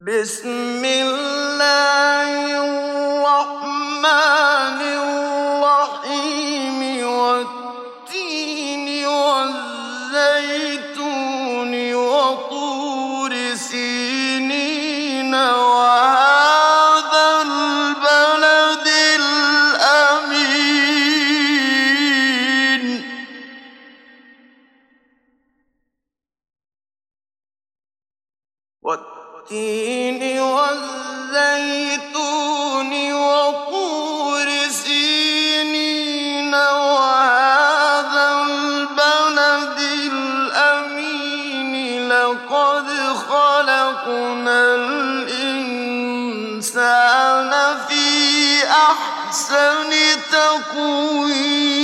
بسم 0.00 0.84
الله 0.84 2.28
الرحمن 3.24 4.04
الرحيم 5.80 6.80
والتين 7.08 8.88
والزيتون 9.06 9.72
وطور 11.94 13.54
سينين 13.54 15.34
وهذا 15.34 15.82
البلد 17.42 18.86
الأمين. 19.16 19.56
والتين 29.50 30.40
والزيتون 30.40 30.92
وطور 33.12 34.48
سينين 34.68 36.54
وهذا 36.54 38.42
البلد 38.42 39.78
الأمين 40.12 41.72
لقد 42.08 42.88
خلقنا 43.28 44.74
الإنسان 44.74 45.92
في 47.88 48.64
أحسن 48.64 49.90
تقويم. 50.32 51.76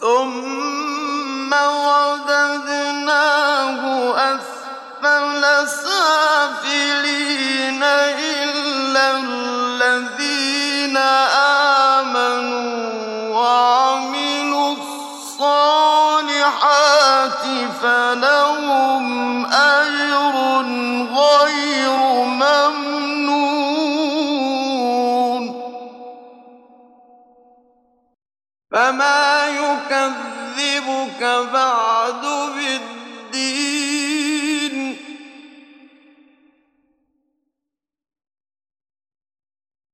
ثم 0.00 0.53
أسفل 5.74 6.14
سافلين 6.54 7.82
إلا 7.82 9.18
الذين 9.18 10.96
آمنوا 12.06 12.74
وعملوا 13.34 14.72
الصالحات 15.22 15.74
فلهم 17.82 19.46
أجر 19.46 20.34
غير 21.14 21.98
ممنون. 22.24 23.04
فما 28.72 29.46
يكذبك 29.46 31.22
بعد 31.52 32.22
بالدين 32.56 33.73